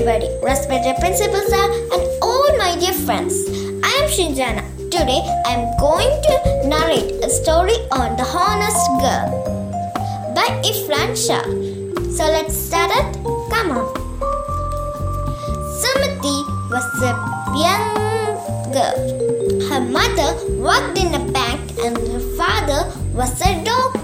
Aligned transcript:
everybody, 0.00 0.32
respected 0.42 0.96
principal 0.96 1.40
sir, 1.40 1.66
and 1.92 2.22
all 2.22 2.56
my 2.56 2.74
dear 2.80 2.92
friends. 3.04 3.34
I 3.84 3.92
am 4.00 4.08
Shinjana. 4.08 4.64
Today 4.90 5.20
I 5.44 5.52
am 5.60 5.76
going 5.78 6.08
to 6.24 6.68
narrate 6.68 7.22
a 7.22 7.28
story 7.28 7.76
on 7.92 8.16
The 8.16 8.24
Honest 8.24 8.80
Girl 9.04 9.28
by 10.34 10.48
Ifran 10.64 11.12
Shah. 11.12 11.44
So 12.16 12.24
let's 12.24 12.56
start 12.56 12.90
it. 12.94 13.12
Come 13.52 13.72
on. 13.76 13.84
Sumati 15.80 16.38
was 16.72 16.88
a 17.04 17.12
young 17.60 18.72
girl. 18.72 18.98
Her 19.68 19.80
mother 19.80 20.30
worked 20.56 20.98
in 20.98 21.14
a 21.14 21.30
bank 21.30 21.60
and 21.84 21.98
her 21.98 22.24
father 22.38 22.90
was 23.12 23.38
a 23.42 23.62
doctor. 23.64 23.99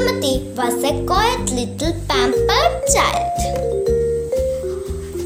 Sumati 0.00 0.56
was 0.56 0.82
a 0.82 1.04
quiet 1.04 1.50
little 1.52 1.92
pampered 2.08 2.74
child. 2.92 3.40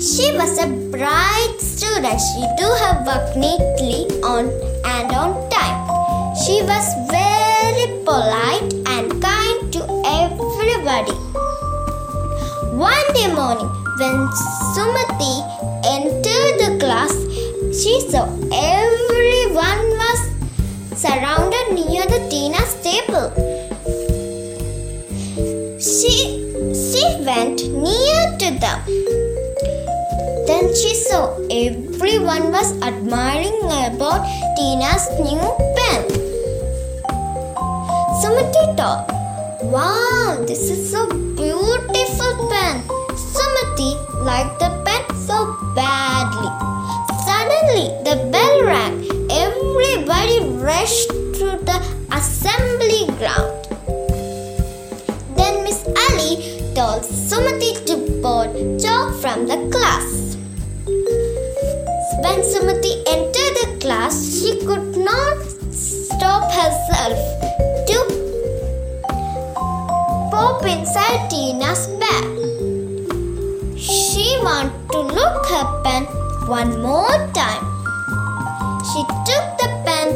She 0.03 0.27
was 0.39 0.59
a 0.59 0.67
bright 0.91 1.55
student. 1.59 2.19
She 2.19 2.43
do 2.59 2.67
her 2.83 2.95
work 3.07 3.37
neatly 3.37 4.01
on 4.25 4.51
and 4.95 5.13
on 5.13 5.49
time. 5.49 5.79
She 6.43 6.57
was 6.63 6.87
very 7.13 7.87
polite 8.09 8.75
and 8.95 9.23
kind 9.23 9.73
to 9.75 9.83
everybody. 10.19 11.15
One 12.75 13.09
day 13.15 13.33
morning, 13.33 13.71
when 14.01 14.19
Sumati 14.75 15.35
entered 15.95 16.55
the 16.65 16.79
class, 16.81 17.15
she 17.81 18.01
saw 18.11 18.27
everyone 18.51 19.85
was 20.03 20.21
surrounded 20.99 21.75
near 21.75 22.07
the 22.07 22.27
Tina's 22.29 22.75
table. 22.83 23.54
She, 25.95 26.43
she 26.75 27.05
went 27.23 27.63
near 27.71 28.23
to 28.43 28.49
them. 28.59 28.81
Then 30.45 30.75
she 30.75 30.93
saw 30.93 31.39
everyone 31.47 32.51
was 32.51 32.75
admiring 32.83 33.63
about 33.63 34.27
Tina's 34.59 35.07
new 35.23 35.39
pen. 35.79 36.03
Sumati 38.19 38.77
thought, 38.77 39.07
Wow, 39.63 40.43
this 40.49 40.69
is 40.69 40.93
a 40.95 41.07
beautiful 41.07 42.33
pen. 42.51 42.83
Sumati 43.15 43.95
liked 44.19 44.59
the 44.59 44.75
pen 44.85 45.05
so 45.15 45.47
badly. 45.77 46.51
Suddenly, 47.23 47.87
the 48.03 48.17
bell 48.33 48.65
rang. 48.67 48.99
Everybody 49.31 50.41
rushed 50.59 51.14
Told 56.25 57.05
Sumati 57.05 57.85
to 57.85 57.97
board 58.23 58.81
chalk 58.81 59.13
from 59.21 59.47
the 59.47 59.59
class. 59.71 60.37
When 62.25 62.41
Sumati 62.41 62.93
entered 63.07 63.55
the 63.61 63.77
class, 63.79 64.17
she 64.33 64.57
could 64.65 64.97
not 64.97 65.37
stop 65.71 66.51
herself 66.51 67.21
to 67.91 67.99
pop 70.33 70.65
inside 70.65 71.29
Tina's 71.29 71.89
bag. 72.01 72.25
She 73.77 74.25
wanted 74.43 74.73
to 74.93 75.01
look 75.01 75.47
her 75.53 75.83
pen 75.85 76.05
one 76.49 76.81
more 76.81 77.21
time. 77.37 77.65
She 78.91 79.05
took 79.29 79.47
the 79.61 79.69
pen 79.85 80.09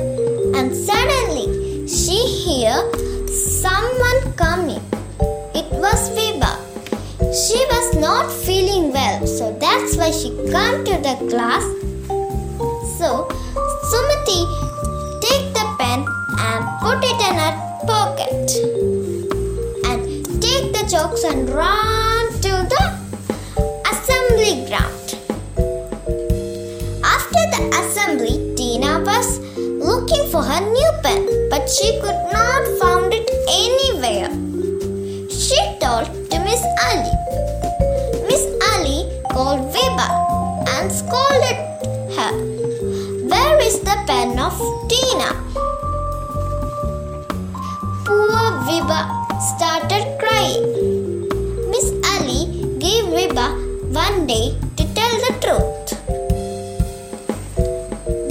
and 0.56 0.74
suddenly 0.74 1.86
she 1.86 2.16
heard 2.64 3.28
someone 3.28 4.32
coming. 4.32 4.87
Was 5.88 6.10
Viva. 6.10 6.52
She 7.32 7.58
was 7.72 7.96
not 7.96 8.30
feeling 8.30 8.92
well, 8.92 9.26
so 9.26 9.56
that's 9.58 9.96
why 9.96 10.10
she 10.10 10.28
came 10.52 10.84
to 10.84 10.96
the 11.06 11.14
class. 11.30 11.64
So 12.98 13.24
Sumati 13.88 14.40
take 15.24 15.46
the 15.56 15.64
pen 15.80 16.04
and 16.44 16.62
put 16.82 17.00
it 17.10 17.18
in 17.28 17.34
her 17.40 17.54
pocket 17.88 18.50
and 19.88 20.42
take 20.42 20.74
the 20.76 20.84
chalks 20.90 21.24
and 21.24 21.48
run 21.48 22.26
to 22.44 22.52
the 22.72 22.84
assembly 23.90 24.68
ground. 24.68 25.08
After 27.02 27.42
the 27.54 27.62
assembly, 27.80 28.54
Tina 28.56 29.00
was 29.00 29.38
looking 29.56 30.30
for 30.30 30.42
her 30.42 30.60
new 30.60 30.92
pen, 31.02 31.48
but 31.48 31.66
she 31.70 31.98
could 32.02 32.20
not 32.30 32.62
find 32.78 33.14
it 33.14 33.30
anywhere. 33.48 33.97
Of 44.48 44.56
Tina? 44.88 45.30
Poor 48.06 48.44
Viva 48.64 49.00
started 49.52 50.04
crying. 50.20 50.64
Miss 51.72 51.88
Ali 52.12 52.40
gave 52.80 53.04
Viva 53.12 53.48
one 53.92 54.26
day 54.26 54.56
to 54.78 54.84
tell 54.96 55.14
the 55.26 55.32
truth. 55.44 55.92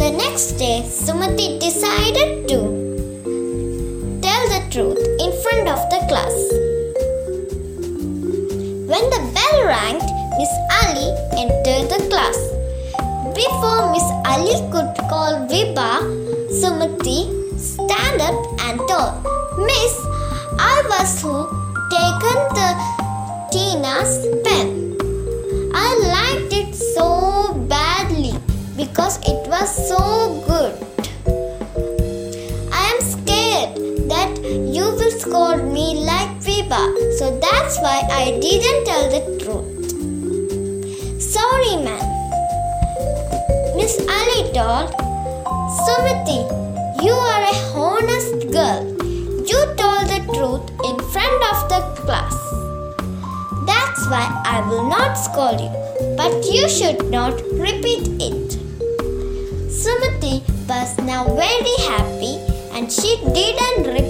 The 0.01 0.09
next 0.23 0.57
day, 0.63 0.81
Sumati 0.89 1.59
decided 1.59 2.49
to 2.49 2.59
tell 4.25 4.43
the 4.55 4.61
truth 4.73 5.03
in 5.21 5.31
front 5.43 5.69
of 5.75 5.79
the 5.93 6.01
class. 6.09 6.35
When 8.89 9.05
the 9.13 9.21
bell 9.37 9.57
rang, 9.69 9.99
Miss 10.39 10.53
Ali 10.81 11.09
entered 11.43 11.89
the 11.93 12.01
class. 12.09 12.56
Before 13.37 13.91
Miss 13.93 14.07
Ali 14.25 14.57
could 14.73 14.97
call 15.09 15.45
Viva, 15.45 16.01
Sumati 16.49 17.29
stand 17.53 18.19
up 18.19 18.33
and 18.65 18.81
told, 18.89 19.13
Miss, 19.61 19.93
I 20.57 20.81
was 20.89 21.21
who 21.21 21.45
taken 21.93 22.39
the 22.57 22.69
Tina's 23.53 24.25
pen. 24.41 24.97
I 25.71 25.89
liked 26.17 26.51
it 26.51 26.73
so 26.73 27.53
badly 27.69 28.33
because 28.75 29.19
it 29.21 29.47
was 29.47 29.69
so 29.87 30.41
good. 30.49 30.73
I 32.73 32.89
am 32.89 32.99
scared 33.05 33.77
that 34.09 34.33
you 34.73 34.85
will 34.97 35.11
scold 35.11 35.63
me 35.71 36.03
like 36.03 36.41
Viva, 36.41 36.81
so 37.19 37.37
that's 37.39 37.77
why 37.81 38.01
I 38.09 38.39
didn't 38.41 38.85
tell 38.85 39.11
the 39.11 39.16
Sumati, 45.87 46.39
you 47.01 47.13
are 47.13 47.43
a 47.47 47.53
honest 47.79 48.51
girl. 48.51 48.83
You 49.49 49.59
told 49.79 50.03
the 50.11 50.19
truth 50.35 50.67
in 50.83 50.97
front 51.13 51.41
of 51.49 51.57
the 51.71 51.79
class. 52.01 52.35
That's 53.65 54.01
why 54.11 54.25
I 54.43 54.67
will 54.67 54.89
not 54.89 55.13
scold 55.13 55.61
you, 55.61 55.71
but 56.17 56.43
you 56.51 56.67
should 56.67 57.09
not 57.09 57.35
repeat 57.53 58.09
it. 58.19 58.59
Sumati 59.79 60.43
was 60.67 60.97
now 60.97 61.23
very 61.23 61.77
happy 61.87 62.35
and 62.73 62.91
she 62.91 63.15
didn't 63.39 63.87
repeat 63.87 64.06